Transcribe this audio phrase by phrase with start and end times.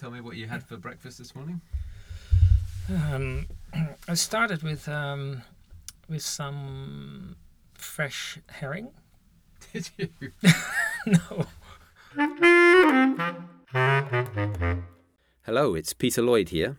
[0.00, 1.60] tell me what you had for breakfast this morning?
[2.88, 3.46] Um,
[4.08, 5.42] I started with um,
[6.08, 7.36] with some
[7.74, 8.88] fresh herring.
[9.72, 10.08] Did you?
[11.06, 11.46] no.
[15.42, 16.78] Hello, it's Peter Lloyd here.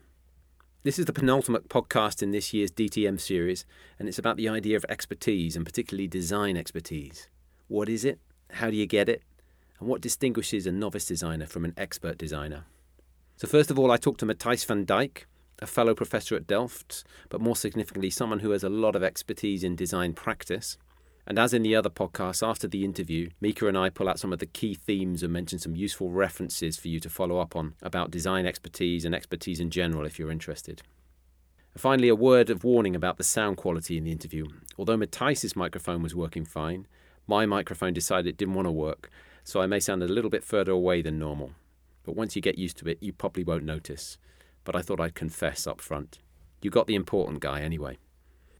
[0.81, 3.67] This is the penultimate podcast in this year's DTM series,
[3.99, 7.29] and it's about the idea of expertise and particularly design expertise.
[7.67, 8.19] What is it?
[8.53, 9.21] How do you get it?
[9.79, 12.65] And what distinguishes a novice designer from an expert designer?
[13.41, 15.23] So, first of all, I talked to Matthijs van Dijk,
[15.57, 19.63] a fellow professor at Delft, but more significantly, someone who has a lot of expertise
[19.63, 20.77] in design practice.
[21.25, 24.31] And as in the other podcasts, after the interview, Mika and I pull out some
[24.31, 27.73] of the key themes and mention some useful references for you to follow up on
[27.81, 30.83] about design expertise and expertise in general if you're interested.
[31.75, 34.45] Finally, a word of warning about the sound quality in the interview.
[34.77, 36.85] Although Matthijs' microphone was working fine,
[37.25, 39.09] my microphone decided it didn't want to work,
[39.43, 41.53] so I may sound a little bit further away than normal.
[42.03, 44.17] But once you get used to it, you probably won't notice.
[44.63, 46.19] But I thought I'd confess up front.
[46.61, 47.97] You got the important guy anyway.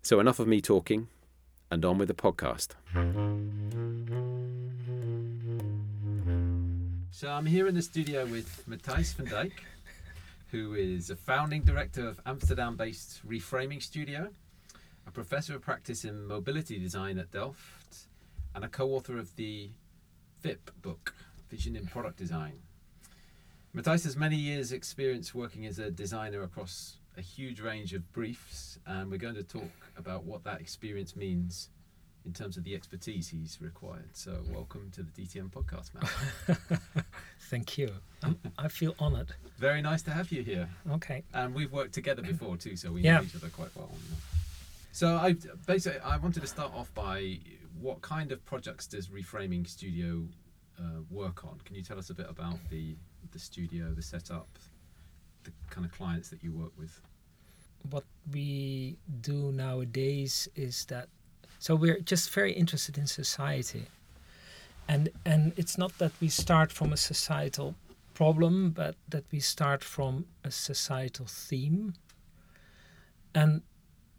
[0.01, 1.07] So enough of me talking,
[1.69, 2.75] and on with the podcast.
[7.11, 9.51] So I'm here in the studio with Matthijs van Dijk,
[10.47, 14.29] who is a founding director of Amsterdam-based Reframing Studio,
[15.05, 18.07] a professor of practice in mobility design at Delft,
[18.55, 19.69] and a co-author of the
[20.41, 21.13] VIP book,
[21.49, 22.53] Vision in Product Design.
[23.75, 28.77] Matthijs has many years' experience working as a designer across a huge range of briefs,
[28.85, 31.69] and we're going to talk about what that experience means
[32.25, 34.09] in terms of the expertise he's required.
[34.11, 37.05] So, welcome to the DTM podcast, Matt.
[37.49, 37.91] Thank you.
[38.21, 39.31] I'm, I feel honored.
[39.57, 40.67] Very nice to have you here.
[40.91, 41.23] Okay.
[41.33, 43.17] And we've worked together before too, so we Yeah.
[43.17, 43.89] know each other quite well.
[44.91, 47.39] So, I basically I wanted to start off by
[47.79, 50.23] what kind of projects does Reframing Studio
[50.77, 51.59] uh, work on?
[51.63, 52.95] Can you tell us a bit about the
[53.31, 54.47] the studio, the setup,
[55.43, 57.01] the kind of clients that you work with?
[57.89, 61.07] What we do nowadays is that
[61.61, 63.85] so we're just very interested in society.
[64.87, 67.75] And and it's not that we start from a societal
[68.15, 71.93] problem, but that we start from a societal theme.
[73.35, 73.61] And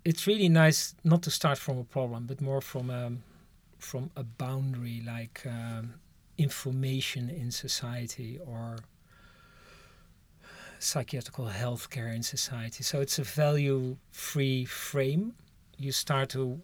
[0.04, 3.12] it's really nice not to start from a problem, but more from a
[3.78, 5.94] from a boundary like um,
[6.38, 8.78] information in society or
[10.82, 12.82] psychiatrical healthcare in society.
[12.82, 15.34] So it's a value free frame
[15.78, 16.60] you start to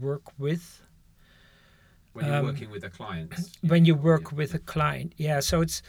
[0.00, 0.82] work with
[2.12, 3.32] When you're Um, working with a client.
[3.72, 5.12] when you work with a client.
[5.18, 5.82] Yeah, so it's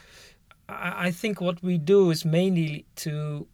[0.68, 3.48] I, I think what we do is mainly to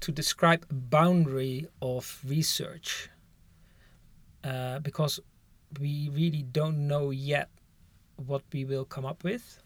[0.00, 3.10] to describe a boundary of research
[4.44, 5.20] uh, because
[5.80, 7.48] we really don't know yet
[8.26, 9.62] what we will come up with.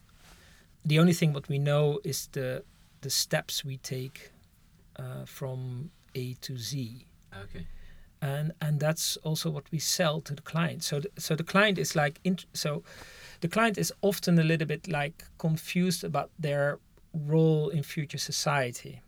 [0.85, 2.65] The only thing what we know is the
[3.00, 4.33] the steps we take
[4.97, 7.06] uh, from A to Z.
[7.44, 7.66] Okay.
[8.22, 10.83] and and that's also what we sell to the client.
[10.83, 12.83] So the, so the client is like int- so
[13.41, 16.78] the client is often a little bit like confused about their
[17.15, 19.00] role in future society.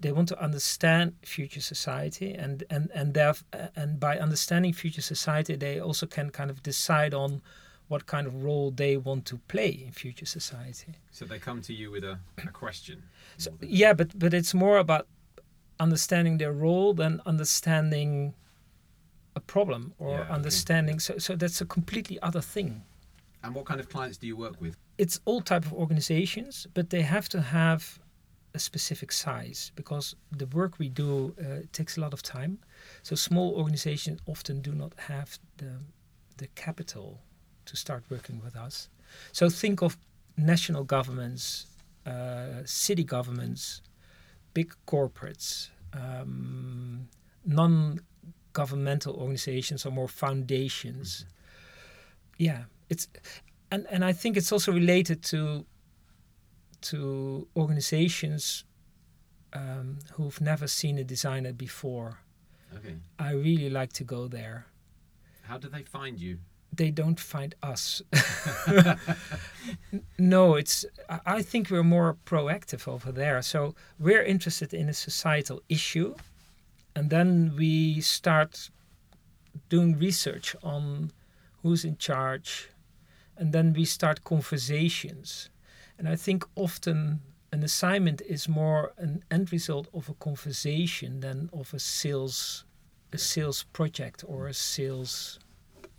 [0.00, 3.16] They want to understand future society and and and
[3.76, 7.40] and by understanding future society they also can kind of decide on
[7.88, 11.72] what kind of role they want to play in future society So they come to
[11.72, 13.02] you with a, a question.
[13.38, 15.06] so, yeah, but but it's more about
[15.80, 18.34] understanding their role than understanding
[19.34, 20.32] a problem or Yeah, okay.
[20.34, 21.00] understanding.
[21.00, 22.82] So so that's a completely other thing.
[23.42, 24.74] And what kind of clients do you work with?
[24.98, 27.82] It's all type of organizations, but they have to have
[28.54, 32.58] a specific size because the work we do uh, takes a lot of time.
[33.02, 35.72] So small organizations often do not have the
[36.36, 37.20] the capital
[37.68, 38.88] to start working with us.
[39.32, 39.96] So think of
[40.36, 41.66] national governments,
[42.06, 43.82] uh, city governments,
[44.54, 47.08] big corporates, um,
[47.44, 51.26] non-governmental organizations or more foundations.
[52.38, 53.08] Yeah, it's
[53.70, 55.64] and and I think it's also related to
[56.80, 58.64] to organizations
[59.52, 62.18] um, who've never seen a designer before.
[62.76, 62.96] Okay.
[63.18, 64.66] I really like to go there.
[65.42, 66.38] How do they find you?
[66.72, 68.02] They don't find us.
[70.18, 70.84] No, it's.
[71.08, 73.42] I- think we're more proactive over there.
[73.42, 76.14] So we're interested in a societal issue,
[76.94, 78.70] and then we start
[79.68, 81.12] doing research on
[81.62, 82.70] who's in charge,
[83.36, 85.50] and then we start conversations.
[85.98, 87.20] And I think often
[87.52, 92.64] an assignment is more an end result of a conversation than of a sales,
[93.12, 95.38] a sales project or a sales.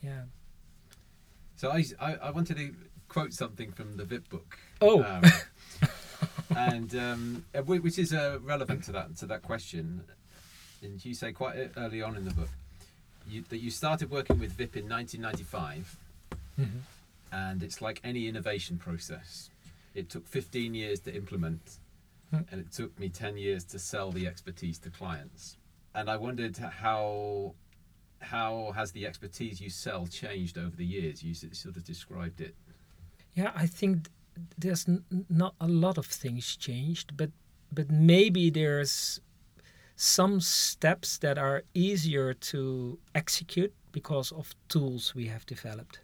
[0.01, 0.23] Yeah.
[1.59, 2.73] So I, I, I wanted to
[3.09, 4.57] quote something from the VIP book.
[4.79, 5.03] Oh.
[5.03, 5.23] Um,
[6.55, 10.03] and um, uh, which is uh, relevant to that to that question.
[10.81, 12.47] And you say quite e- early on in the book
[13.29, 15.97] you, that you started working with VIP in 1995,
[16.57, 16.67] Mhm.
[17.33, 19.49] and it's like any innovation process.
[19.93, 21.79] It took 15 years to implement,
[22.31, 22.43] Hmm.
[22.51, 25.57] and it took me 10 years to sell the expertise to clients.
[25.93, 27.53] And I wondered how
[28.19, 31.23] how has the expertise you sell changed over the years?
[31.23, 32.55] You sort of described it.
[33.33, 34.09] Yeah, I think
[34.57, 34.85] there's
[35.29, 37.31] not a lot of things changed, but
[37.71, 39.21] but maybe there's
[39.95, 45.99] some steps that are easier to execute because of tools we have developed.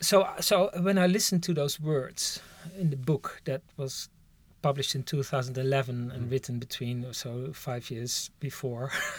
[0.00, 2.40] So so when I listened to those words
[2.78, 4.08] in the book that was
[4.62, 6.30] published in 2011 and Mm.
[6.30, 8.90] written between so 5 years before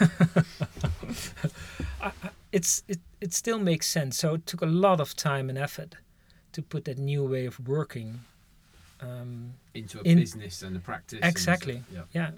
[2.00, 5.48] I, I, it's it, it still makes sense so it took a lot of time
[5.50, 5.94] and effort
[6.52, 8.20] to put that new way of working.
[9.00, 11.18] Um, into a In- business and a practice.
[11.22, 11.82] Exactly.
[11.90, 12.06] stuff.
[12.12, 12.22] Yeah.
[12.22, 12.30] yeah,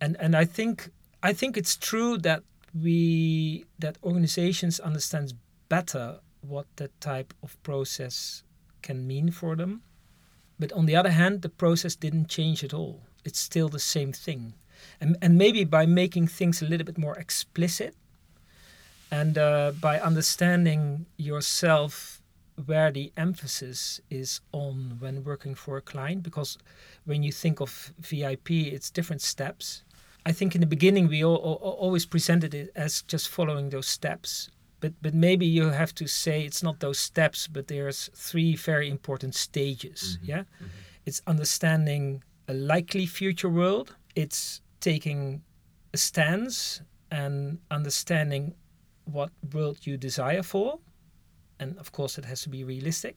[0.00, 0.88] and and I think
[1.22, 2.42] I think it's true that
[2.82, 5.34] we that organizations understands
[5.68, 6.18] better
[6.48, 8.42] what that type of process
[8.82, 9.82] can mean for them,
[10.62, 13.02] but on the other hand, the process didn't change at all.
[13.24, 14.54] It's still the same thing,
[15.00, 17.96] and and maybe by making things a little bit more explicit,
[19.10, 22.22] and uh, by understanding yourself
[22.66, 26.58] where the emphasis is on when working for a client because
[27.06, 29.82] when you think of VIP it's different steps.
[30.24, 33.88] I think in the beginning we all, all, always presented it as just following those
[33.88, 34.50] steps
[34.82, 38.88] but but maybe you have to say it's not those steps but there's three very
[38.96, 40.28] important stages Mhm.
[40.32, 40.68] yeah Mhm.
[41.08, 43.88] it's understanding a likely future world
[44.22, 45.42] it's taking
[45.94, 48.54] a stance and understanding
[49.14, 50.68] what world you desire for
[51.60, 53.16] and of course it has to be realistic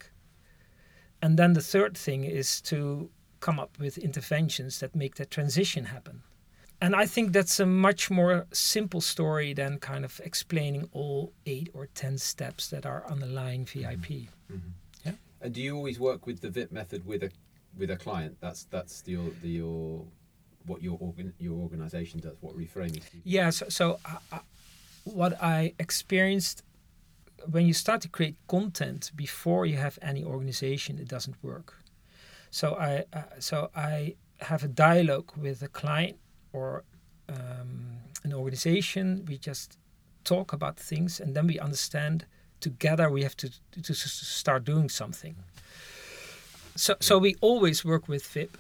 [1.22, 3.10] and then the third thing is to
[3.40, 6.22] come up with interventions that make that transition happen
[6.82, 11.70] and i think that's a much more simple story than kind of explaining all eight
[11.74, 14.06] or ten steps that are underlying vip
[14.52, 14.72] Mhm.
[15.06, 15.14] Yeah.
[15.42, 17.32] And do you always work with the VIP method with a
[17.78, 18.38] with a client?
[18.40, 20.06] That's that's the, your the your
[20.66, 22.36] what your organ, your organization does.
[22.42, 23.04] What reframing?
[23.24, 24.40] Yeah, so, so I, I,
[25.04, 26.64] what I experienced
[27.52, 31.76] when you start to create content before you have any organization, it doesn't work.
[32.50, 36.18] So I uh, so I have a dialogue with a client
[36.56, 36.84] or
[37.30, 39.26] um, an organization.
[39.28, 39.78] We just
[40.24, 42.26] talk about things, and then we understand
[42.60, 43.10] together.
[43.10, 43.50] We have to
[43.84, 45.36] to, start doing something.
[46.76, 48.58] So so we always work with VIP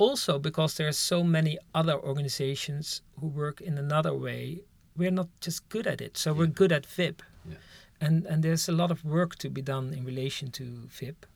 [0.00, 4.60] also because there are so many other organizations who work in another way
[4.96, 7.56] we're not just good at it so we're good at vip Yeah.
[8.00, 10.64] and and there's a lot of work to be done in relation to
[10.98, 11.26] vip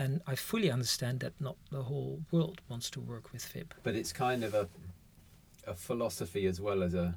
[0.00, 3.94] and i fully understand that not the whole world wants to work with vip But
[4.00, 4.64] it's kind of a
[5.66, 7.14] a philosophy as well as a.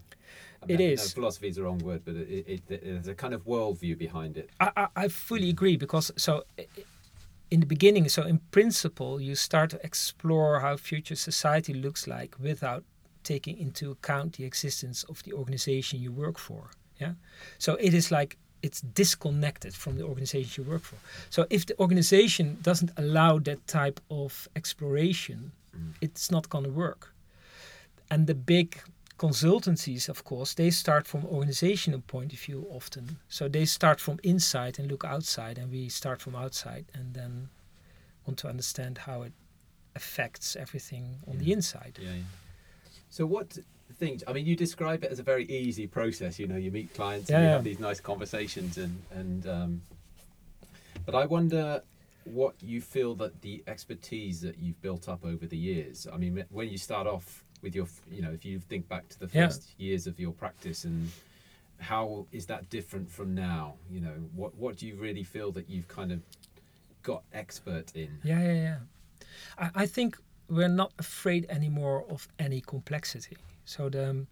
[0.62, 1.00] I It is.
[1.00, 3.98] No, philosophy is the wrong word, but it, it, it, there's a kind of worldview
[3.98, 4.50] behind it.
[4.60, 6.44] I, I, I fully agree because so
[7.52, 12.36] in the beginning so in principle you start to explore how future society looks like
[12.40, 12.84] without
[13.24, 17.14] taking into account the existence of the organization you work for yeah
[17.60, 20.98] so it is like it's disconnected from the organization you work for
[21.30, 25.94] so if the organization doesn't allow that type of exploration Mm.
[26.02, 27.04] it's not going to work
[28.12, 28.80] and the big
[29.18, 34.20] consultancies of course they start from organizational point of view often so they start from
[34.24, 37.50] inside and look outside and we start from outside and then
[38.28, 39.34] want to understand how it
[39.96, 42.14] affects everything on the inside Yeah.
[42.14, 42.24] yeah.
[43.10, 43.58] So what
[43.96, 44.24] things?
[44.28, 46.40] I mean, you describe it as a very easy process.
[46.40, 47.54] You know, you meet clients and you yeah.
[47.54, 49.48] have these nice conversations, and and.
[49.48, 49.82] Um,
[51.06, 51.82] but I wonder
[52.24, 56.08] what you feel that the expertise that you've built up over the years.
[56.12, 59.20] I mean, when you start off with your, you know, if you think back to
[59.20, 59.48] the Yeah.
[59.48, 61.12] first years of your practice and
[61.80, 63.74] how is that different from now?
[63.92, 66.22] You know, what what do you really feel that you've kind of
[67.02, 68.20] got expert in?
[68.24, 68.78] yeah yeah yeah
[69.58, 70.18] I, I think
[70.50, 73.36] we're not afraid anymore of any complexity
[73.66, 74.28] so the um,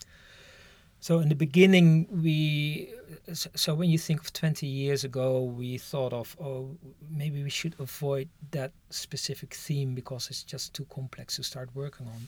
[1.00, 2.94] so in the beginning we
[3.34, 6.78] so, when you think of 20 years ago we thought of oh
[7.10, 12.08] maybe we should avoid that specific theme because it's just too complex to start working
[12.08, 12.28] on.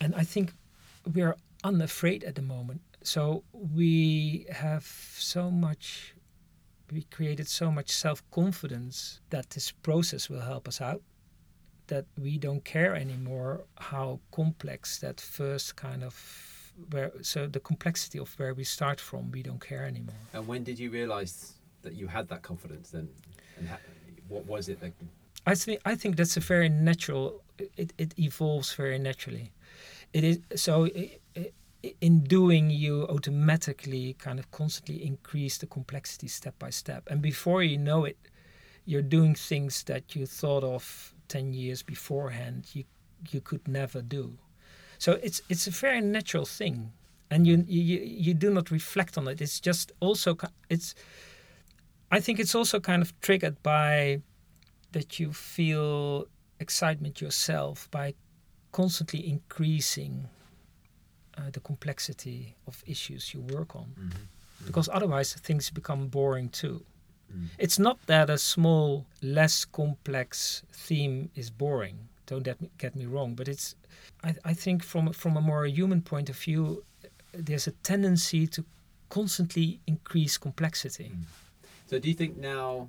[0.00, 0.52] And i think
[1.14, 2.80] we're unafraid at the moment.
[3.02, 6.14] So we have so much
[6.92, 11.00] we created so much self-confidence that this process will help us out
[11.92, 13.52] that we don't care anymore
[13.92, 16.14] how complex that first kind of
[16.92, 20.62] where so the complexity of where we start from we don't care anymore And when
[20.68, 21.34] did you realise
[21.84, 23.08] that you had that confidence then?
[23.58, 23.84] And ha-
[24.28, 24.92] what was it that
[25.52, 27.24] I think I think that's a very natural.
[27.82, 29.46] It, it evolves very naturally.
[30.12, 30.72] It is so.
[30.86, 31.50] i i
[32.00, 37.60] in doing, you automatically kind of constantly increase the complexity step by step, and before
[37.70, 38.16] you know it,
[38.84, 42.64] you're doing things that you thought of ten years beforehand.
[42.74, 42.84] You
[43.30, 44.38] you could never do.
[44.98, 46.92] So it's it's a very natural thing,
[47.30, 49.40] and you you you do not reflect on it.
[49.40, 50.36] It's just also
[50.68, 50.94] it's.
[52.10, 54.20] I think it's also kind of triggered by
[54.92, 56.26] that you feel
[56.60, 58.14] excitement yourself by
[58.70, 60.28] constantly increasing
[61.38, 64.66] uh, the complexity of issues you work on, Mm-hmm.
[64.66, 66.84] because otherwise things become boring too.
[67.34, 67.46] Mm.
[67.58, 71.96] It's not that a small, less complex theme is boring.
[72.26, 73.74] Don't get me, get me wrong, but it's.
[74.24, 76.84] I, I think from from a more human point of view,
[77.32, 78.64] there's a tendency to
[79.08, 81.12] constantly increase complexity.
[81.14, 81.24] Mm.
[81.86, 82.88] So do you think now,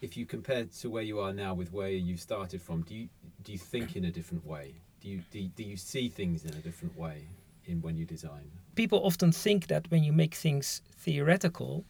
[0.00, 3.08] if you compare to where you are now with where you started from, do you
[3.42, 4.74] do you think in a different way?
[5.00, 7.22] Do you do do you see things in a different way
[7.66, 8.50] in when you design?
[8.74, 11.84] People often think that when you make things theoretical,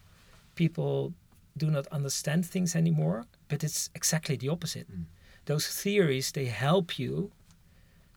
[0.55, 1.13] people
[1.59, 4.89] do not understand things anymore, but it's exactly the opposite.
[4.91, 5.05] Mm.
[5.45, 7.31] Those theories they help you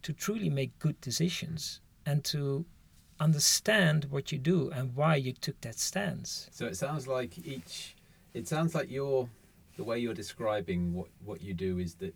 [0.03, 2.65] to truly make good decisions and to
[3.19, 6.49] understand what you do and why you took that stance.
[6.51, 7.95] So it sounds like each.
[8.33, 9.29] It sounds like you're
[9.77, 12.13] the way you're describing what what you do is that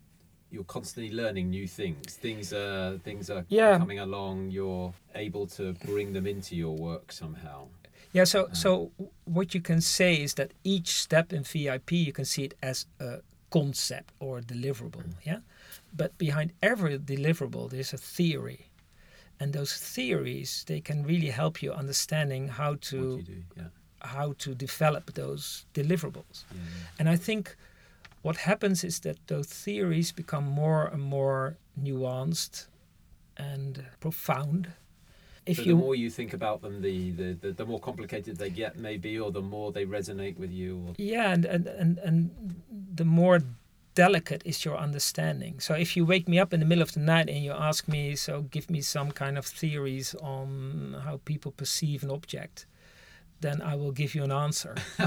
[0.52, 2.16] you're constantly learning new things.
[2.16, 3.78] Things are things are Yeah.
[3.78, 4.52] coming along.
[4.52, 7.68] You're able to bring them into your work somehow.
[8.16, 8.92] Yeah, so so
[9.26, 12.86] what you can say is that each step in VIP you can see it as
[13.00, 13.20] a
[13.50, 15.14] concept or a deliverable, mm.
[15.24, 15.40] yeah?
[15.94, 18.72] But behind every deliverable there's a theory.
[19.40, 23.64] And those theories they can really help you understanding how to do, yeah.
[24.00, 26.38] how to develop those deliverables.
[26.52, 27.00] yeah, yeah.
[27.00, 27.58] And I think
[28.22, 32.68] what happens is that those theories become more and more nuanced
[33.36, 34.68] and profound.
[35.46, 38.38] If so you the more you think about them, the, the, the, the more complicated
[38.38, 40.84] they get, maybe, or the more they resonate with you.
[40.88, 42.62] Or, Yeah, and, and, and, and
[42.96, 43.42] the more
[43.94, 45.60] delicate is your understanding.
[45.60, 47.88] So if you wake me up in the middle of the night and you ask
[47.88, 52.66] me, so give me some kind of theories on how people perceive an object,
[53.42, 54.76] then I will give you an answer.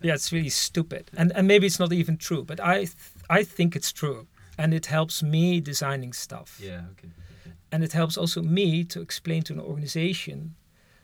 [0.00, 1.10] yeah, it's really stupid.
[1.16, 2.94] And, and maybe it's not even true, but I, th-
[3.28, 4.26] I think it's true.
[4.58, 6.58] And it helps me designing stuff.
[6.62, 7.08] yeah, okay.
[7.72, 10.54] And it helps also me to explain to an organization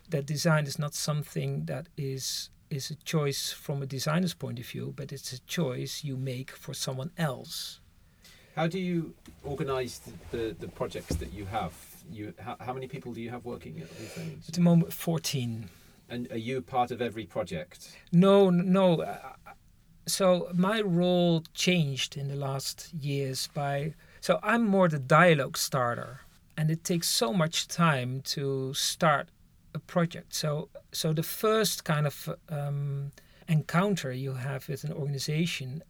[0.09, 4.65] that design is not something that is is a choice from a designer's point of
[4.65, 7.79] view, but it's a choice you make for someone else.
[8.55, 11.73] How do you organise the, the, the projects that you have?
[12.11, 14.47] You how, how many people do you have working at Reframes?
[14.47, 15.69] At the moment, 14.
[16.09, 17.95] And are you part of every project?
[18.11, 19.01] No, no.
[19.01, 19.17] Uh,
[20.05, 23.93] so my role changed in the last years by.
[24.19, 26.21] So I'm more the dialogue starter,
[26.57, 29.29] and it takes so much time to start
[29.73, 30.33] a project.
[30.33, 33.11] So so the first kind of um,
[33.47, 35.83] encounter you have with an organization,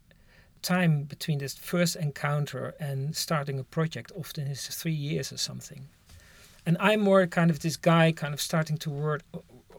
[0.62, 5.90] time between this first encounter and starting a project often is three years or something.
[6.66, 9.24] And I'm more kind of this guy, kind of starting to work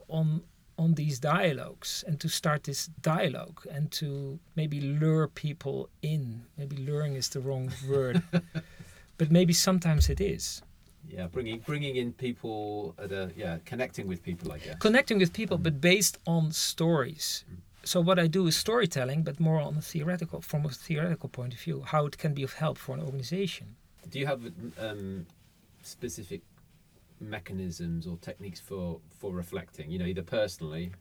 [0.08, 0.42] on
[0.76, 6.44] on these dialogues and to start this dialogue and to maybe lure people in.
[6.58, 8.22] Maybe luring is the wrong word,
[9.18, 10.62] but maybe sometimes it is.
[11.08, 14.76] Yeah, bringing bringing in people at a yeah, connecting with people, I guess.
[14.78, 17.44] Connecting with people, but based on stories.
[17.84, 21.52] So what I do is storytelling, but more on a theoretical, from a theoretical point
[21.52, 23.76] of view, how it can be of help for an organization.
[24.08, 24.40] Do you have
[24.80, 25.26] um,
[25.82, 26.40] specific
[27.20, 29.90] mechanisms or techniques for for reflecting?
[29.90, 30.92] You know, either personally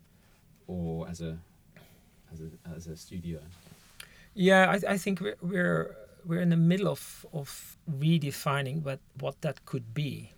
[0.68, 1.38] or as a
[2.32, 3.40] as a as a studio.
[4.36, 5.96] Yeah, I, I think we're, we're
[6.26, 10.32] we're in the middle of of redefining what what that could be,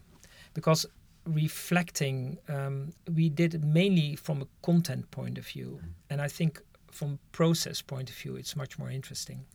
[0.53, 0.85] because
[1.25, 6.61] reflecting um, we did it mainly from a content point of view, and I think
[6.91, 9.45] from process point of view it's much more interesting.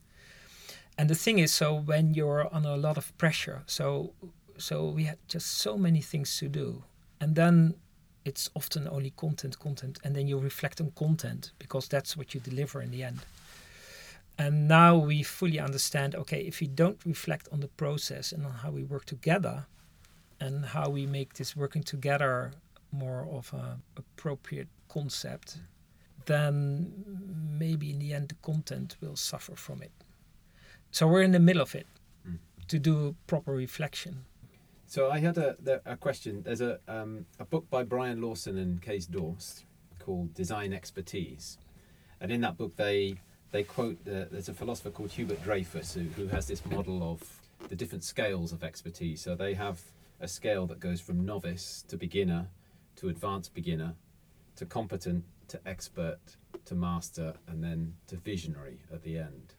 [0.97, 4.13] And the thing is, so when you're under a lot of pressure, so
[4.57, 6.83] so we had just so many things to do,
[7.19, 7.75] and then
[8.25, 12.39] it's often only content, content, and then you reflect on content because that's what you
[12.39, 13.19] deliver in the end.
[14.41, 18.53] And now we fully understand okay, if we don't reflect on the process and on
[18.63, 19.65] how we work together
[20.39, 22.51] and how we make this working together
[22.91, 25.47] more of a appropriate concept,
[26.25, 26.91] then
[27.63, 29.91] maybe in the end the content will suffer from it.
[30.91, 31.87] So we're in the middle of it
[32.27, 32.37] Mm.
[32.67, 34.13] to do proper reflection.
[34.87, 36.43] So I had a the, a question.
[36.45, 39.65] There's a um, a book by Brian Lawson and Kees Dorst
[39.99, 41.57] called Design Expertise,
[42.19, 43.19] and in that book they
[43.51, 47.21] they quote uh, there's a philosopher called Hubert Dreyfus who, who has this model of
[47.69, 49.21] the different scales of expertise.
[49.21, 49.79] So they have
[50.19, 52.47] a scale that goes from novice to beginner
[52.97, 53.95] to advanced beginner
[54.55, 56.19] to competent to expert
[56.65, 59.53] to master and then to visionary at the end.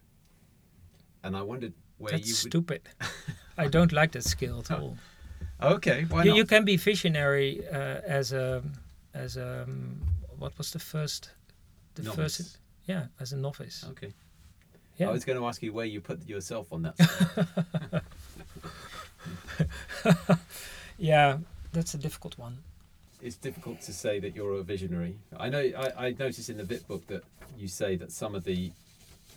[1.25, 2.51] And I wondered where That's you would.
[2.53, 2.83] stupid.
[3.59, 4.97] I don't like that skill at all.
[5.63, 6.37] Okay, why You, not?
[6.39, 8.63] you can be visionary uh, as a
[9.15, 10.01] as a um,
[10.39, 11.31] what was the first
[11.95, 12.17] the Novice.
[12.17, 13.85] first yeah as a novice.
[13.91, 14.13] Okay.
[14.99, 15.09] Yeah.
[15.09, 18.03] I was going to ask you where you put yourself on that.
[20.99, 21.39] Yeah,
[21.73, 22.59] that's a difficult one.
[23.23, 25.17] it's difficult to say that you're a visionary.
[25.37, 25.61] I know.
[25.61, 27.23] I, I noticed in the VIP book that
[27.59, 28.73] you say that some of the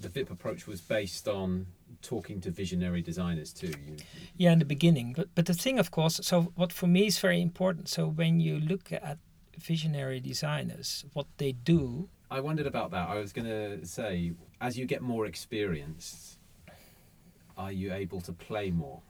[0.02, 1.66] the VIP approach was based on
[2.02, 3.68] talking to visionary designers too.
[3.88, 3.96] You,
[4.38, 5.14] Yeah, in the beginning.
[5.16, 7.88] But but the thing, of course, so what for me is very important.
[7.90, 9.18] So when you look at
[9.58, 13.08] visionary designers, what they do, I wondered about that.
[13.10, 16.40] I was going to say, as you get more experienced,
[17.58, 19.02] are you able to play more?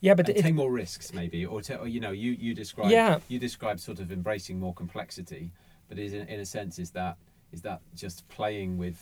[0.00, 2.90] yeah, but it, take more risks maybe or, to, or you know you you describe
[2.90, 3.18] Yeah.
[3.28, 5.50] you describe sort of embracing more complexity
[5.88, 7.16] but is in, in a sense is that
[7.52, 8.96] is that just playing with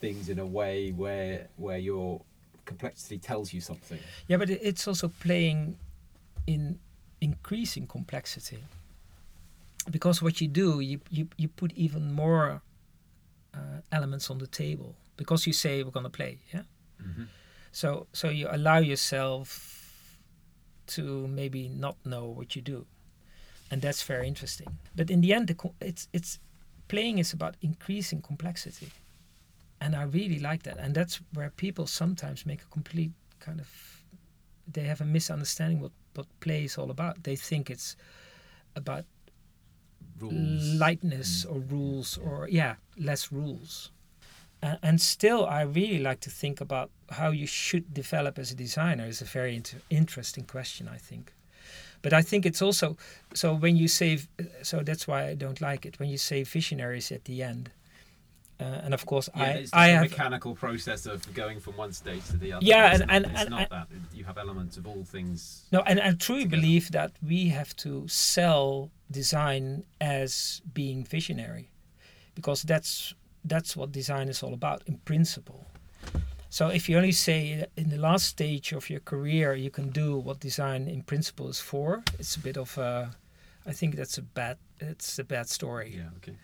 [0.00, 2.22] things in a way where where your
[2.64, 3.98] complexity tells you something
[4.28, 5.76] yeah, but it's also playing
[6.46, 6.78] in
[7.20, 8.58] increasing complexity.
[9.90, 12.62] Because what you do, you you, you put even more
[13.54, 14.94] uh, elements on the table.
[15.16, 16.62] Because you say we're gonna play, yeah.
[17.72, 20.18] So so you allow yourself
[20.88, 22.86] to maybe not know what you do,
[23.70, 24.78] and that's very interesting.
[24.94, 26.38] But in the end, the co- it's it's
[26.88, 28.88] playing is about increasing complexity,
[29.80, 30.78] and I really like that.
[30.78, 33.68] And that's where people sometimes make a complete kind of
[34.72, 37.22] they have a misunderstanding what what play is all about.
[37.22, 37.96] They think it's
[38.74, 39.04] about
[40.20, 40.74] rules.
[40.74, 43.90] lightness or rules or yeah less rules.
[44.62, 48.54] Uh, and still i really like to think about how you should develop as a
[48.54, 51.32] designer is a very inter- interesting question i think.
[52.02, 52.96] But i think it's also
[53.34, 54.18] so when you say
[54.62, 57.70] so that's why i don't like it when you say visionaries at the end
[58.60, 61.74] uh, and of course yeah, i it's i the have mechanical process of going from
[61.76, 64.38] one stage to the other Yeah, and- and- it's and- not and- that you have
[64.38, 66.62] elements of all things No, and I truly together.
[66.62, 71.66] believe that we have to sell design as being visionary,
[72.34, 73.14] because that's
[73.44, 75.66] that's what design is all about in principle.
[76.48, 80.16] So if you only say in the last stage of your career you can do
[80.26, 83.10] what design in principle is for, it's a bit of a.
[83.70, 84.56] I think that's a bad.
[84.80, 85.88] It's a bad story.
[85.98, 86.36] Yeah, okay.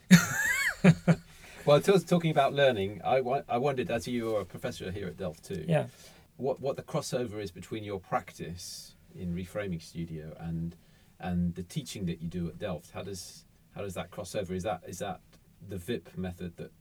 [1.66, 3.16] well, t- talking about learning, I,
[3.48, 5.87] I wondered, as you are a professor here at Delft too, Yeah.
[6.37, 10.77] what, what the crossover is between your practice in Reframing Studio and
[11.20, 12.90] and the teaching that you do at Delft.
[12.92, 13.44] How does
[13.77, 14.51] how does that crossover?
[14.53, 15.20] Is that is that
[15.68, 16.72] the VIP method that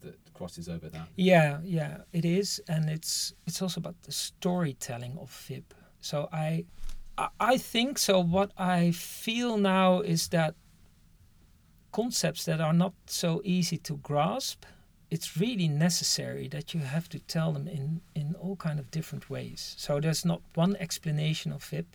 [0.00, 1.06] that crosses over that?
[1.16, 5.74] Yeah, yeah, it is, and it's it's also about the storytelling of VIP.
[6.00, 6.64] So I-
[7.38, 8.18] I think so.
[8.18, 10.54] What I feel now is that
[11.94, 14.64] concepts that are not so easy to grasp,
[15.10, 19.24] it's really necessary that you have to tell them in in all kind of different
[19.30, 19.74] ways.
[19.78, 21.90] So there's not one explanation of VIP,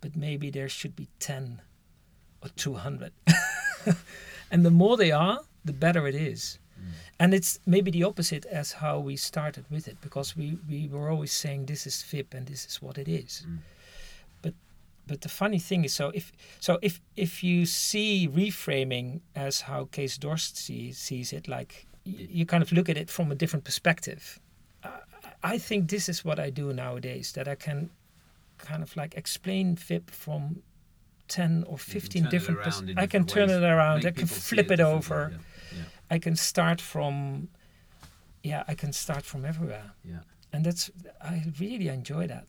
[0.00, 1.62] but maybe there should be ten
[2.42, 3.12] or two hundred,
[4.50, 6.58] and the more they are, the better it is
[7.18, 11.10] and it's maybe the opposite as how we started with it because we, we were
[11.10, 13.46] always saying this is VIP and this is what it is.
[13.48, 13.58] Mm.
[15.06, 19.88] But the funny thing is so if so if if you see reframing as how
[19.92, 23.34] Kees Dorst see, sees it like y- you kind of look at it from a
[23.34, 24.40] different perspective.
[24.82, 25.00] I-
[25.54, 27.90] I think this is what I do nowadays that I can
[28.58, 30.62] kind of like explain VIP from
[31.28, 34.26] 10 or 15 different pers- in I can different turn ways, it around I can
[34.26, 35.32] flip it differently, over.
[35.72, 37.48] Yeah, I can start from,
[38.42, 40.20] yeah, I can start from everywhere, yeah.
[40.52, 40.90] and that's
[41.20, 42.46] I really enjoy that.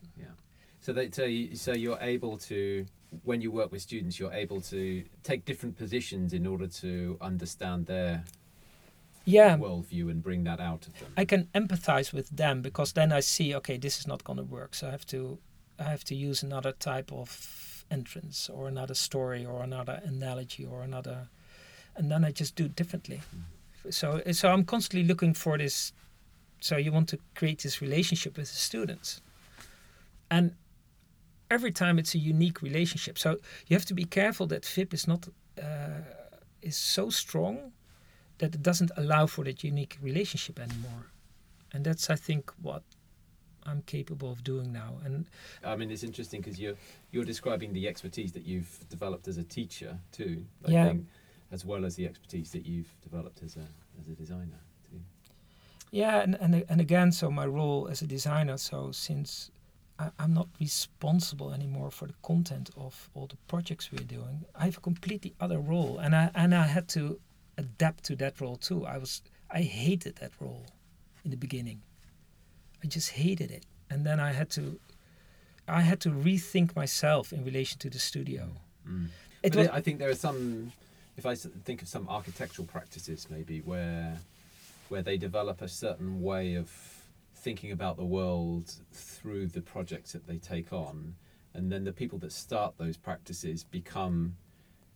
[0.86, 2.86] So they so, you, so you're able to
[3.24, 7.86] when you work with students, you're able to take different positions in order to understand
[7.86, 8.22] their
[9.24, 11.12] Yeah, worldview and bring that out of them.
[11.16, 14.44] I can empathize with them because then I see, okay, this is not going to
[14.44, 15.38] work, so I have to,
[15.80, 20.82] I have to use another type of entrance or another story or another analogy or
[20.82, 21.26] another,
[21.96, 23.22] and then I just do it differently.
[23.34, 23.92] Mm.
[23.92, 25.92] So so I'm constantly looking for this.
[26.60, 29.20] So you want to create this relationship with the students,
[30.30, 30.54] and
[31.50, 33.18] every time it's a unique relationship.
[33.18, 35.28] So you have to be careful that VIP is not
[35.62, 36.02] uh,
[36.62, 37.72] is so strong
[38.38, 41.06] that it doesn't allow for that unique relationship anymore.
[41.72, 42.82] And that's, I think, what
[43.64, 44.98] I'm capable of doing now.
[45.04, 45.26] And
[45.64, 46.76] I mean, it's interesting because you're
[47.12, 50.44] you're describing the expertise that you've developed as a teacher too.
[50.66, 50.84] I Yeah.
[50.88, 51.06] think,
[51.50, 53.66] as well as the expertise that you've developed as a
[54.00, 55.00] as a designer too.
[55.90, 58.56] Yeah, and, and and again, so my role as a designer.
[58.58, 59.50] So since
[59.98, 64.66] I, I'm not responsible anymore for the content of all the projects we're doing, I
[64.66, 67.18] have a completely other role, and I and I had to
[67.58, 68.86] adapt to that role too.
[68.86, 70.66] I was I hated that role
[71.24, 71.82] in the beginning.
[72.84, 74.78] I just hated it, and then I had to
[75.68, 78.48] I had to rethink myself in relation to the studio.
[78.88, 79.08] Mm.
[79.42, 80.72] It was, I think there are some.
[81.16, 84.18] If I think of some architectural practices, maybe where
[84.88, 86.70] where they develop a certain way of
[87.46, 91.14] thinking about the world through the projects that they take on,
[91.54, 94.34] and then the people that start those practices become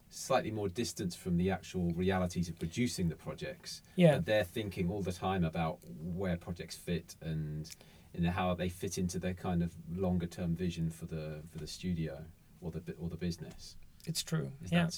[0.08, 3.82] slightly more distant from the actual realities of producing the projects.
[3.94, 5.78] yeah, But they're thinking all the time about
[6.20, 7.70] where projects fit and
[8.14, 9.70] you know how they fit into their kind of
[10.06, 12.14] longer term vision for the for the studio
[12.60, 13.76] or the or the business.
[14.10, 14.50] it's true.
[14.64, 14.88] Is yeah.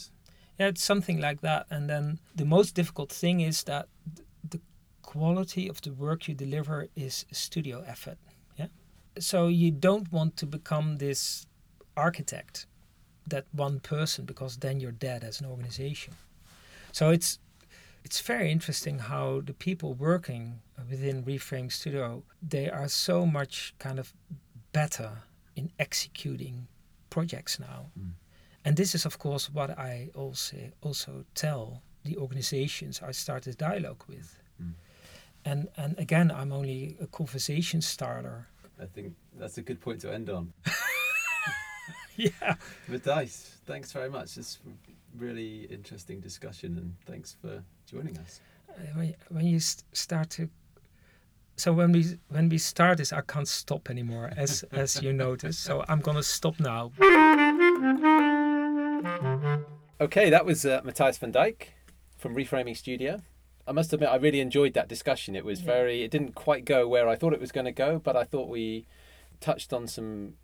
[0.59, 1.67] Yeah, it's something like that.
[1.71, 3.89] And then the most difficult thing is that
[5.13, 8.19] quality of the work you deliver is studio effort.
[8.57, 8.69] Yeah.
[9.19, 11.47] So you don't want to become this
[11.97, 12.67] architect,
[13.29, 16.15] that one person, because then you're dead as an organization.
[16.93, 17.39] So it's
[18.05, 23.99] it's very interesting how the people working within Reframe Studio they are so much kind
[23.99, 24.13] of
[24.73, 25.11] better
[25.55, 26.67] in executing
[27.11, 27.91] projects now.
[27.99, 28.13] Mm.
[28.65, 33.57] And this is, of course, what I also also tell the organizations I start this
[33.57, 34.29] dialogue with.
[34.63, 34.75] Mm.
[35.45, 38.47] And and again, I'm only a conversation starter.
[38.81, 40.53] I think that's a good point to end on.
[42.17, 42.57] yeah.
[42.89, 44.37] Matthijs, thanks very much.
[44.37, 48.41] It's a really interesting discussion, and thanks for joining us.
[48.95, 50.49] When, when you start to,
[51.57, 55.59] so when we when we start this, I can't stop anymore, as as you notice.
[55.59, 56.93] So I'm gonna stop now.
[60.01, 61.69] Okay, that was uh, Matthijs van Dijk
[62.19, 63.21] from Reframing Studio.
[63.67, 65.37] I must admit, I really enjoyed that discussion.
[65.37, 65.67] It was Yeah.
[65.67, 68.25] very, it didn't quite go where I thought it was going to go, but I
[68.25, 68.87] thought we
[69.41, 70.35] touched on some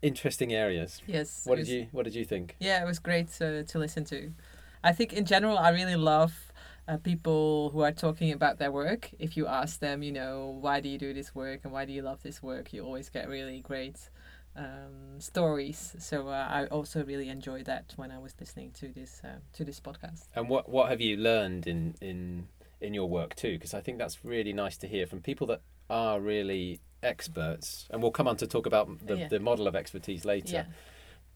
[0.00, 1.02] interesting areas.
[1.06, 1.44] Yes.
[1.46, 2.56] What it did was- you What did you think?
[2.60, 4.32] Yeah, it was great to, to listen to.
[4.82, 6.52] I think in general, I really love
[6.88, 9.10] uh, people who are talking about their work.
[9.18, 11.92] If you ask them, you know, why do you do this work and why do
[11.92, 14.10] you love this work, you always get really great
[14.56, 15.94] um, stories.
[15.98, 19.64] So uh, I also really enjoyed that when I was listening to this uh, to
[19.64, 20.28] this podcast.
[20.34, 22.48] And what what have you learned in in
[22.82, 23.52] in your work too?
[23.52, 27.86] Because I think that's really nice to hear from people that are really experts.
[27.90, 29.28] And we'll come on to talk about the, Yeah.
[29.28, 30.52] the model of expertise later.
[30.54, 30.64] Yeah.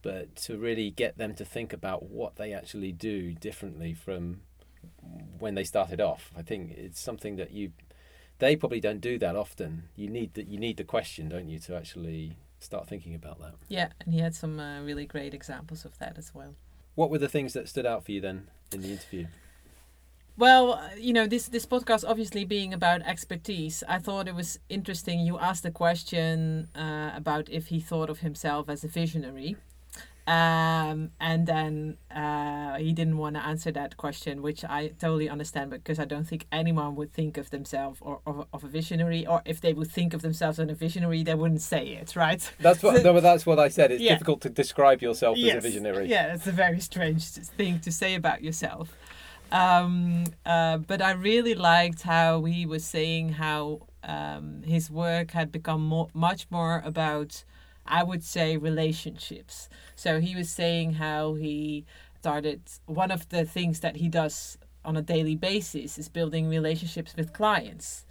[0.02, 4.42] But to really get them to think about what they actually do differently from
[5.38, 7.72] when they started off, I think it's something that you
[8.38, 9.88] they probably don't do that often.
[9.96, 13.54] You need that you need the question, don't you, to actually start thinking about that.
[13.68, 16.54] Yeah, and he had some uh, really great examples of that as well.
[16.94, 19.26] What were the things that stood out for you then in the interview?
[20.38, 25.20] Well, you know, this this podcast obviously being about expertise, I thought it was interesting.
[25.20, 29.56] You asked the question uh, about if he thought of himself as a visionary,
[30.26, 35.70] um, and then uh, he didn't want to answer that question, which I totally understand
[35.70, 39.40] because I don't think anyone would think of themselves or of, of a visionary, or
[39.46, 42.42] if they would think of themselves as a visionary, they wouldn't say it, right?
[42.60, 43.90] That's what no, that's what I said.
[43.90, 44.12] It's Yeah.
[44.12, 46.08] difficult to describe yourself as a visionary.
[46.10, 47.24] Yeah, it's a very strange
[47.58, 48.94] thing to say about yourself.
[49.52, 55.52] Um, uh, but I really liked how he was saying how um, his work had
[55.52, 57.44] become more, much more about,
[57.86, 59.68] I would say, relationships.
[59.94, 61.84] So he was saying how he
[62.18, 67.14] started, one of the things that he does on a daily basis is building relationships
[67.16, 68.04] with clients.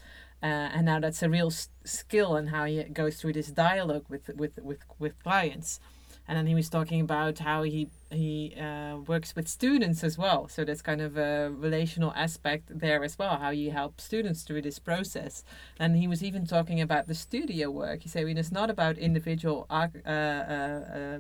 [0.44, 1.52] Uh, and now that's a real
[1.84, 5.80] skill and how he goes through this dialogue with, with, with, with clients
[6.28, 10.48] and then he was talking about how he he uh, works with students as well.
[10.48, 14.62] So that's kind of a relational aspect there as well how you help students through
[14.62, 15.44] this process.
[15.80, 18.04] And he was even talking about the studio work.
[18.04, 21.20] He said I mean, it's not about individual uh, uh, uh,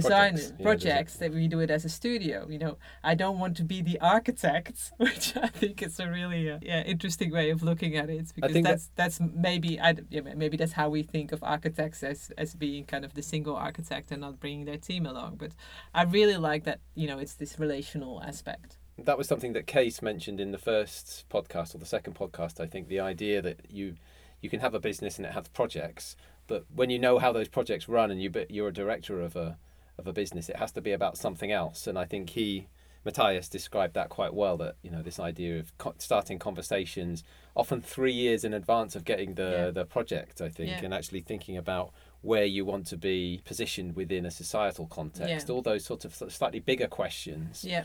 [0.00, 2.74] design Projects, projects, yeah, that we do it as a studio you know.
[3.10, 6.82] I don't want to be the architect which i think is a really uh, yeah
[6.94, 10.56] interesting way of looking at it because think that- that's that's maybe I, yeah, maybe
[10.60, 14.20] that's how we think of architects as as being kind of the single architect and
[14.26, 15.52] not bringing their team along but
[15.94, 18.78] i really like that you know it's this relational aspect.
[18.98, 22.60] That was something that Kees mentioned in the first podcast or the second podcast.
[22.60, 23.96] I think the idea that you
[24.40, 27.48] you can have a business and it has projects, but when you know how those
[27.48, 29.58] projects run and you but you're a director of a
[29.98, 31.86] of a business, it has to be about something else.
[31.86, 32.68] And I think he
[33.04, 34.56] Matthijs described that quite well.
[34.56, 37.22] That you know this idea of co- starting conversations
[37.54, 39.70] often three years in advance of getting the Yeah.
[39.70, 40.40] the project.
[40.40, 40.84] I think Yeah.
[40.84, 45.46] and actually thinking about where you want to be positioned within a societal context.
[45.48, 45.54] Yeah.
[45.54, 47.84] All those sort of slightly bigger questions yeah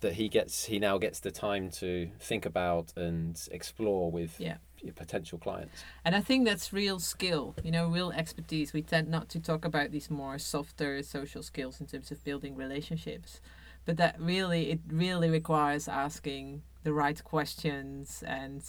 [0.00, 4.58] that he gets he now gets the time to think about and explore with Yeah.
[4.82, 5.84] Your potential clients.
[6.04, 8.72] And I think that's real skill, you know, real expertise.
[8.72, 12.56] We tend not to talk about these more softer social skills in terms of building
[12.56, 13.40] relationships.
[13.84, 18.62] But that really, it really requires asking the right questions and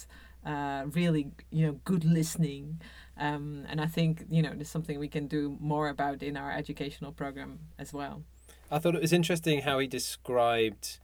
[0.44, 2.80] uh, really, you know, good listening.
[3.18, 6.50] Um, and I think, you know, there's something we can do more about in our
[6.50, 8.22] educational program as well.
[8.70, 10.98] I thought it was interesting how he described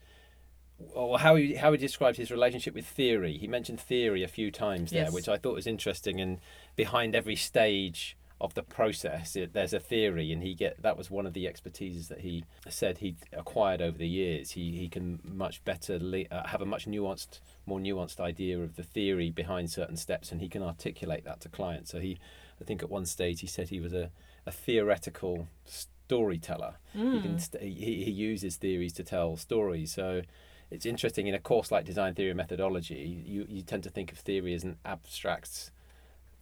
[0.95, 3.37] or how he how he described his relationship with theory.
[3.39, 5.13] He mentioned theory a few times there, Yes.
[5.13, 6.21] which I thought was interesting.
[6.21, 6.39] And
[6.77, 11.11] behind every stage of the process, it, there's a theory, and he get that was
[11.11, 14.51] one of the expertises that he said he acquired over the years.
[14.51, 18.77] He he can much better le- uh, have a much nuanced, more nuanced idea of
[18.77, 21.91] the theory behind certain steps, and he can articulate that to clients.
[21.93, 22.19] So he,
[22.61, 24.11] I think at one stage he said he was a,
[24.45, 26.75] a theoretical storyteller.
[26.93, 29.93] He can st- he, he uses theories to tell stories.
[29.93, 30.23] So
[30.71, 34.13] it's interesting in a course like design theory and methodology, you, you tend to think
[34.13, 35.71] of theory as an abstract,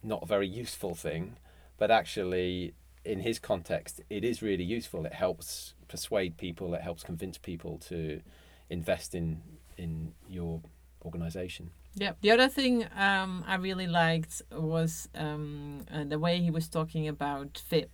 [0.01, 1.37] not a very useful thing,
[1.77, 2.73] but actually
[3.05, 5.05] in his context, it is really useful.
[5.05, 6.73] It helps persuade people.
[6.73, 8.21] It helps convince people to
[8.69, 9.41] invest in
[9.77, 10.61] in your
[11.03, 11.69] organization.
[11.95, 12.13] Yeah.
[12.21, 17.07] The other thing um, I really liked was um, uh, the way he was talking
[17.07, 17.91] about VIP,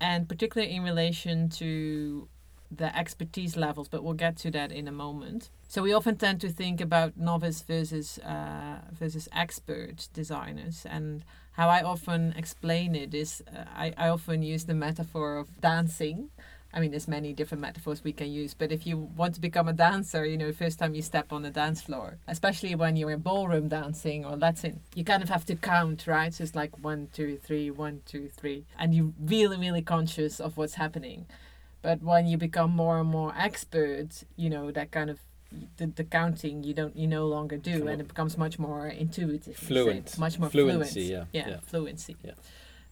[0.00, 2.28] and particularly in relation to
[2.76, 3.88] the expertise levels.
[3.88, 5.50] But we'll get to that in a moment.
[5.68, 11.68] So we often tend to think about novice versus uh, versus expert designers, and how
[11.68, 16.30] I often explain it is uh, I, I often use the metaphor of dancing.
[16.72, 19.68] I mean, there's many different metaphors we can use, but if you want to become
[19.68, 23.12] a dancer, you know, first time you step on the dance floor, especially when you're
[23.12, 26.34] in ballroom dancing or Latin, you kind of have to count, right?
[26.34, 30.56] So it's like one, two, three, one, two, three, and you're really, really conscious of
[30.56, 31.26] what's happening.
[31.84, 35.18] But when you become more and more expert, you know, that kind of
[35.76, 39.56] the, the counting you don't you no longer do and it becomes much more intuitive
[39.68, 40.18] you say.
[40.18, 41.60] Much more Fluency, fluent yeah, yeah, yeah.
[41.62, 42.32] fluency Yeah.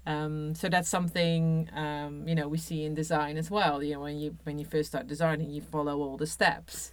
[0.06, 3.82] um, so that's something um, you know we see in design as well.
[3.82, 6.92] You know when you when you first start designing, you follow all the steps,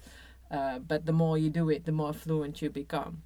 [0.50, 3.22] uh, but the more you do it, the more fluent you become.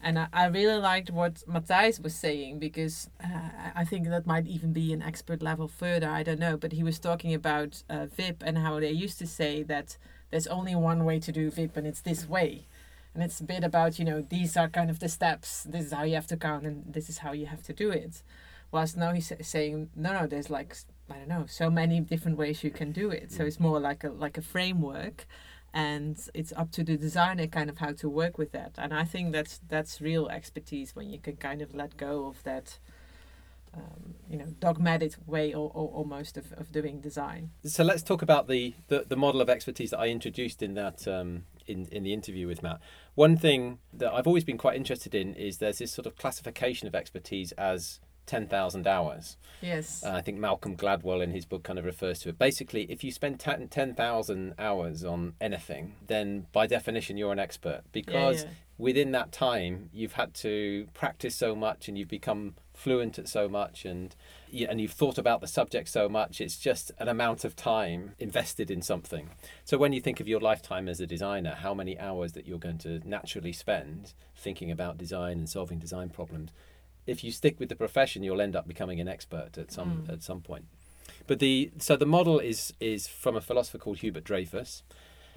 [0.00, 4.46] And I, I really liked what Matthijs was saying because uh, I think that might
[4.46, 6.08] even be an expert level further.
[6.08, 9.26] I don't know, but he was talking about uh, VIP and how they used to
[9.26, 9.96] say that
[10.30, 12.66] there's only one way to do VIP and it's this way.
[13.14, 15.62] And it's a bit about, you know, these are kind of the steps.
[15.62, 17.90] This is how you have to count and this is how you have to do
[17.90, 18.22] it.
[18.70, 20.76] Whilst now he's saying, no, no, there's like,
[21.08, 23.32] I don't know, so many different ways you can do it.
[23.32, 25.26] So it's more like a, like a framework
[25.76, 28.72] and it's up to the designer kind of how to work with that.
[28.78, 32.42] And I think that's, that's real expertise when you can kind of let go of
[32.44, 32.78] that,
[33.74, 37.50] um, you know, dogmatic way or, or almost of, of doing design.
[37.64, 41.06] So let's talk about the, the, the model of expertise that I introduced in that
[41.06, 42.80] um, in, in the interview with Matt.
[43.14, 46.88] One thing that I've always been quite interested in is there's this sort of classification
[46.88, 49.36] of expertise as 10,000 hours.
[49.60, 50.04] Yes.
[50.04, 52.38] Uh, I think Malcolm Gladwell in his book kind of refers to it.
[52.38, 57.82] Basically, if you spend 10 10,000 hours on anything, then by definition you're an expert
[57.92, 58.50] because yeah.
[58.78, 63.48] within that time you've had to practice so much and you've become fluent at so
[63.48, 64.14] much and
[64.68, 68.70] and you've thought about the subject so much it's just an amount of time invested
[68.70, 69.30] in something
[69.64, 72.58] so when you think of your lifetime as a designer how many hours that you're
[72.58, 76.50] going to naturally spend thinking about design and solving design problems
[77.06, 80.22] if you stick with the profession you'll end up becoming an expert at some at
[80.22, 80.66] some point.
[81.26, 84.82] But the so the model is is from a philosopher called Hubert Dreyfus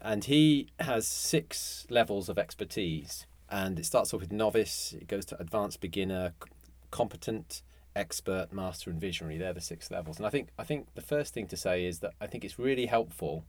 [0.01, 5.25] and he has six levels of expertise and it starts off with novice it goes
[5.25, 6.33] to advanced beginner
[6.91, 7.61] competent
[7.95, 9.37] expert master and visionary.
[9.37, 10.17] They're the six levels.
[10.17, 12.59] And i think i think the first thing to say is that i think it's
[12.59, 13.45] really helpful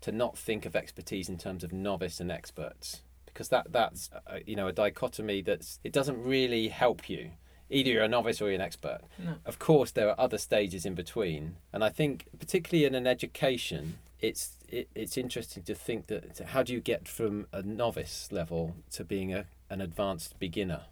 [0.00, 4.38] to not think of expertise in terms of novice and experts because that that's uh,
[4.46, 7.30] you know a dichotomy that's it doesn't really help you
[7.70, 9.34] either you're a novice or you're an expert No.
[9.44, 13.98] of course there are other stages in between and i think particularly in an education
[14.20, 18.74] it's it, it's interesting to think that how do you get from a novice level
[18.92, 20.82] to being a, an advanced beginner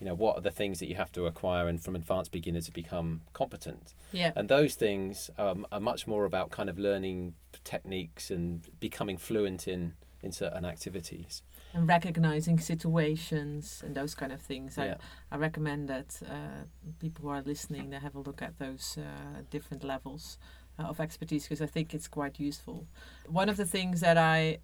[0.00, 2.60] you know what are the things that you have to acquire and from advanced beginner
[2.60, 4.32] to become competent yeah.
[4.36, 9.66] and those things um, are much more about kind of learning techniques and becoming fluent
[9.68, 11.42] in in certain activities
[11.74, 14.76] and recognizing situations and those kind of things.
[14.76, 14.96] Yeah.
[15.30, 16.64] I, I recommend that uh,
[16.98, 20.38] people who are listening they have a look at those uh, different levels
[20.78, 22.86] uh, of expertise because I think it's quite useful.
[23.26, 24.58] One of the things that I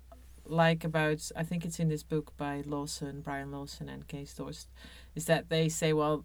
[0.47, 4.67] like about I think it's in this book by Lawson, Brian Lawson and Kees Dorst,
[5.15, 6.25] is that they say well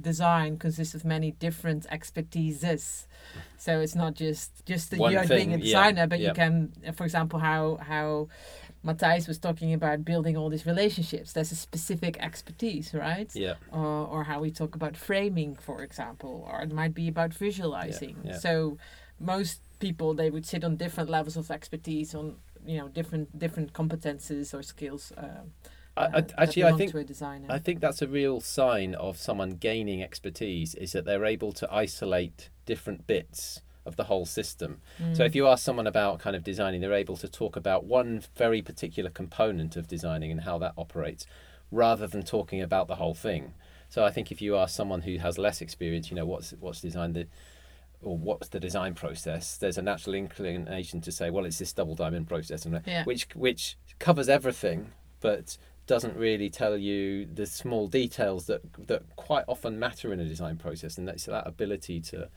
[0.00, 3.06] design consists of many different expertises
[3.56, 6.28] so it's not just just that you're being a thing, yeah, designer but yeah.
[6.28, 8.28] you can for example how how
[8.88, 11.32] Matthijs was talking about building all these relationships.
[11.32, 13.30] There's a specific expertise, right?
[13.34, 13.54] Yeah.
[13.70, 18.16] Or, or how we talk about framing, for example, or it might be about visualizing.
[18.24, 18.38] yeah.
[18.38, 18.78] So
[19.20, 23.72] most people they would sit on different levels of expertise on you know different different
[23.72, 25.12] competences or skills.
[25.16, 25.42] Uh,
[25.96, 27.46] I, uh, I, actually, I think to a designer.
[27.50, 31.72] I think that's a real sign of someone gaining expertise is that they're able to
[31.72, 34.80] isolate different bits of the whole system.
[35.14, 35.26] So Mm.
[35.26, 38.62] if you ask someone about kind of designing, they're able to talk about one very
[38.62, 41.26] particular component of designing and how that operates
[41.72, 43.54] rather than talking about the whole thing.
[43.88, 46.80] So I think if you ask someone who has less experience, you know, what's what's
[46.80, 47.26] designed the
[48.00, 51.96] or what's the design process, there's a natural inclination to say, well, it's this double
[51.96, 53.02] diamond process, and Yeah.
[53.04, 59.44] which which covers everything, but doesn't really tell you the small details that that quite
[59.48, 62.28] often matter in a design process, and that's that ability to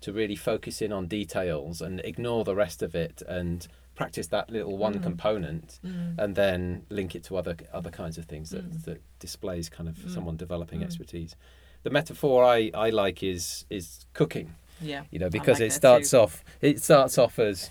[0.00, 4.48] to really focus in on details and ignore the rest of it and practice that
[4.48, 5.02] little one Mm.
[5.02, 6.18] component Mm.
[6.18, 8.84] and then link it to other other kinds of things that, Mm.
[8.84, 10.10] that displays kind of Mm.
[10.14, 10.84] someone developing Mm.
[10.84, 11.34] expertise.
[11.82, 15.02] The metaphor I, I like is is cooking yeah.
[15.10, 16.18] you know because like it starts too.
[16.18, 17.70] off it starts off as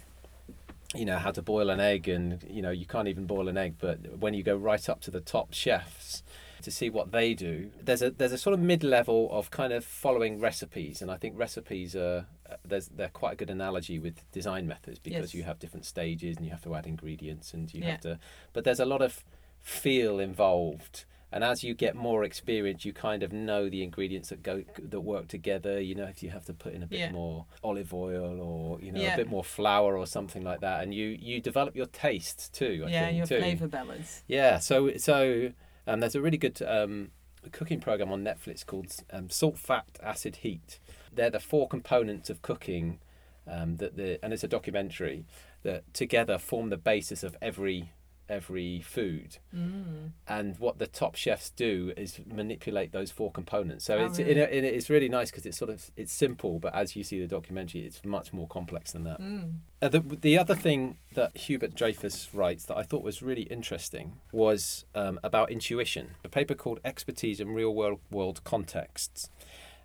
[0.96, 3.58] you know how to boil an egg and you know you can't even boil an
[3.58, 6.24] egg but when you go right up to the top chefs
[6.68, 7.54] to see what they do
[7.88, 11.32] there's a there's a sort of mid-level of kind of following recipes and i think
[11.38, 12.20] recipes are
[12.52, 15.38] uh, there's they're quite a good analogy with design methods because Yes.
[15.38, 17.92] you have different stages and you have to add ingredients and you Yeah.
[17.92, 18.20] have to
[18.54, 19.24] but there's a lot of
[19.62, 24.42] feel involved and as you get more experience you kind of know the ingredients that
[24.44, 27.12] go that work together you know if you have to put in a bit Yeah.
[27.12, 29.14] more olive oil or you know Yeah.
[29.16, 32.84] a bit more flour or something like that and you you develop your taste too
[32.86, 33.40] I yeah, think, your too.
[33.40, 34.24] flavor balance.
[34.28, 35.52] yeah so so
[35.88, 37.12] um, there's a really good um,
[37.52, 40.80] cooking program on Netflix called um, Salt Fat Acid Heat.
[41.14, 43.00] They're the four components of cooking
[43.48, 45.26] um, that the and it's a documentary
[45.64, 47.92] that together form the basis of every
[48.30, 50.12] every food Mm.
[50.28, 53.86] and what the top chefs do is manipulate those four components.
[53.86, 54.32] So Oh, it's really?
[54.32, 56.96] in a, in a, it's really nice because it's sort of it's simple, but as
[56.96, 59.20] you see the documentary, it's much more complex than that.
[59.22, 59.54] Mm.
[59.82, 64.18] Uh, the the other thing that Hubert Dreyfus writes that I thought was really interesting
[64.32, 66.16] was um, about intuition.
[66.24, 69.30] A paper called "Expertise in Real World World Contexts,"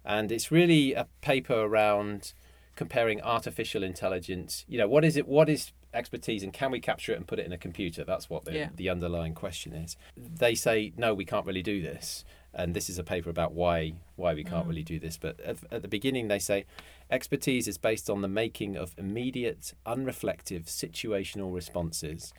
[0.05, 2.33] and it's really a paper around
[2.75, 4.65] comparing artificial intelligence.
[4.67, 5.29] You know, what is it?
[5.29, 8.05] What is expertise, and can we capture it and put it in a computer?
[8.05, 8.69] That's what the Yeah.
[8.75, 9.97] the underlying question is.
[10.17, 12.25] They say no, we can't really do this,
[12.55, 14.69] and this is a paper about why why we can't Mm.
[14.71, 15.17] really do this.
[15.17, 16.65] But at, at the beginning, they say
[17.11, 22.33] expertise is based on the making of immediate, unreflective, situational responses.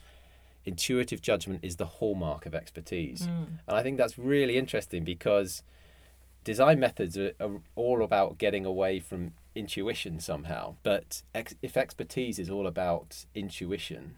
[0.66, 3.28] Intuitive judgment is the hallmark of expertise.
[3.28, 3.46] Mm.
[3.68, 5.62] And I think that's really interesting because
[6.44, 10.76] design methods are, are all about getting away from intuition somehow.
[10.84, 14.16] But ex- if expertise is all about intuition,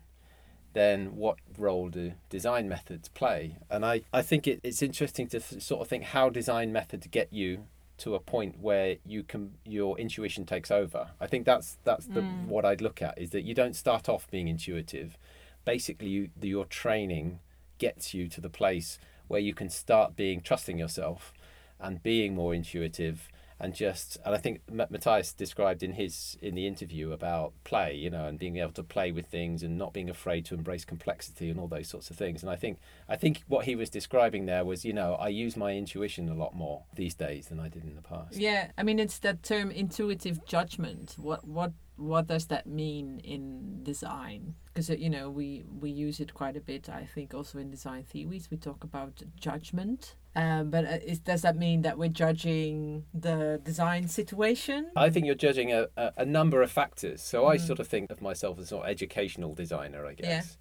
[0.74, 3.58] then what role do design methods play?
[3.70, 7.08] And I, I think it, it's interesting to th- sort of think how design methods
[7.08, 7.66] get you
[7.98, 11.12] to a point where you can your intuition takes over.
[11.22, 12.48] I think that's that's the Mm.
[12.48, 15.18] what I'd look at is that you don't start off being intuitive.
[15.64, 17.40] Basically, you, the, your training
[17.78, 21.34] gets you to the place where you can start being trusting yourself
[21.80, 26.68] and being more intuitive and just and I think Matthijs described in his in the
[26.68, 30.10] interview about play you know and being able to play with things and not being
[30.10, 33.44] afraid to embrace complexity and all those sorts of things and I think I think
[33.48, 36.84] what he was describing there was you know I use my intuition a lot more
[36.96, 40.46] these days than I did in the past Yeah, I mean it's that term intuitive
[40.46, 41.16] judgment.
[41.18, 44.56] What what what does that mean in design?
[44.74, 46.90] Because you know we we use it quite a bit.
[46.90, 50.16] I think also in design theories we talk about judgment.
[50.38, 54.92] Um, but uh, is, does that mean that we're judging the design situation?
[54.98, 57.22] I think you're judging a, a, a number of factors.
[57.22, 57.62] So I Mhm.
[57.68, 60.58] sort of think of myself as an sort of educational designer, I guess.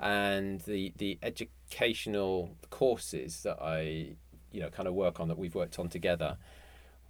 [0.00, 0.06] Yeah.
[0.40, 4.16] And the the educational courses that I,
[4.50, 6.36] you know, kind of work on that we've worked on together.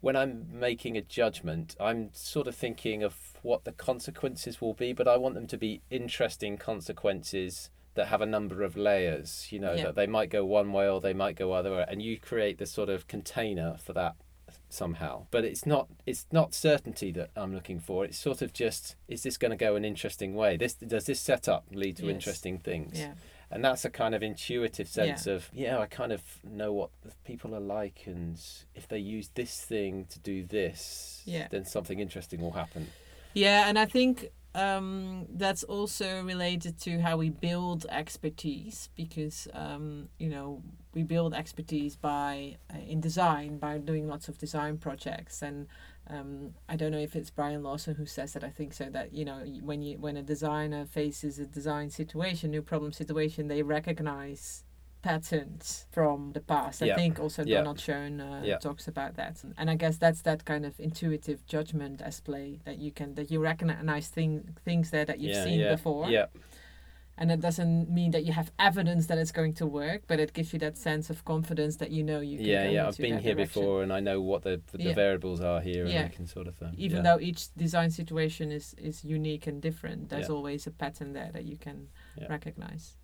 [0.04, 4.92] When I'm making a judgment, I'm sort of thinking of what the consequences will be,
[4.92, 9.48] but I want them to be interesting consequences that have a number of layers.
[9.50, 9.84] You know, Yeah.
[9.84, 12.58] that they might go one way or they might go other way, and you create
[12.58, 14.16] the sort of container for that
[14.68, 18.96] somehow but it's not it's not certainty that i'm looking for it's sort of just
[19.08, 22.14] is this going to go an interesting way this does this setup lead to Yes.
[22.14, 23.14] interesting things Yeah.
[23.50, 26.90] And that's a kind of intuitive sense of yeah i kind of know what
[27.24, 28.40] people are like and
[28.74, 31.48] if they use this thing to do this Yeah.
[31.50, 32.88] then something interesting will happen.
[33.34, 40.08] Yeah, and I think um, that's also related to how we build expertise because um,
[40.18, 40.62] you know
[40.94, 45.42] we build expertise by uh, in design by doing lots of design projects.
[45.42, 45.66] And
[46.08, 48.44] um, I don't know if it's Brian Lawson who says that.
[48.44, 48.86] I think so.
[48.90, 53.48] That you know, when you when a designer faces a design situation, new problem situation,
[53.48, 54.64] they recognize
[55.02, 56.82] patterns from the past.
[56.82, 57.58] I think also Yeah.
[57.58, 58.56] Donald Schoen uh, Yeah.
[58.58, 62.78] talks about that, and I guess that's that kind of intuitive judgment as play that
[62.78, 66.26] you can that you recognize thing, things there that you've yeah, seen yeah, before, Yeah,
[67.16, 70.32] and it doesn't mean that you have evidence that it's going to work, but it
[70.32, 72.46] gives you that sense of confidence that you know you can.
[72.46, 72.88] yeah, yeah.
[72.88, 73.62] I've been here direction.
[73.62, 74.94] before, and I know what the the Yeah.
[74.94, 76.00] variables are here, Yeah.
[76.02, 76.60] and I can sort of.
[76.62, 77.02] Um, even yeah.
[77.14, 80.34] though each design situation is is unique and different there's Yeah.
[80.34, 81.88] always a pattern there that you can
[82.20, 82.26] Yeah.
[82.28, 82.96] recognize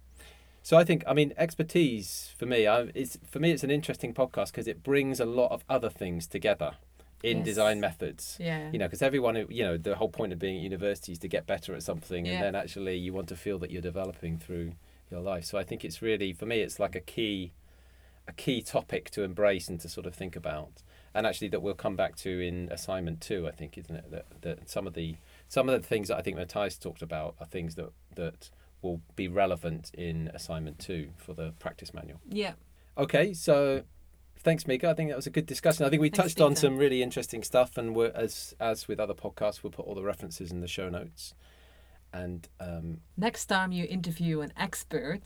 [0.62, 4.12] So I think, I mean, expertise for me, I, it's for me, it's an interesting
[4.12, 6.72] podcast because it brings a lot of other things together
[7.22, 7.44] in Yes.
[7.46, 8.36] design methods.
[8.40, 11.12] yeah You know, because everyone, who- you know, the whole point of being at university
[11.12, 12.32] is to get better at something, Yeah.
[12.34, 14.72] and then actually you want to feel that you're developing through
[15.10, 15.44] your life.
[15.44, 17.52] So I think it's really, for me, it's like a key,
[18.28, 21.74] a key topic to embrace and to sort of think about, and actually that we'll
[21.74, 23.46] come back to in assignment two.
[23.48, 24.10] I think, isn't it?
[24.10, 25.16] That, that some of the
[25.48, 28.50] some of the things that I think Matthijs talked about are things that that
[28.82, 32.20] will be relevant in assignment two for the practice manual.
[32.30, 32.54] yeah
[32.96, 33.82] Okay, so
[34.42, 34.90] thanks, Mika.
[34.90, 35.84] I think that was a good discussion.
[35.84, 39.00] I think we Thanks, touched on some really interesting stuff, and we're, as as with
[39.00, 41.34] other podcasts, we'll put all the references in the show notes.
[42.12, 45.22] And um, next time you interview an expert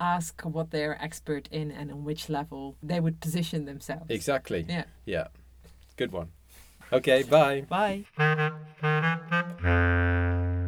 [0.00, 4.84] ask what they're expert in and on which level they would position themselves exactly, yeah
[5.04, 5.28] yeah,
[5.96, 6.30] good one.
[6.92, 7.62] Okay, bye.
[7.68, 8.04] bye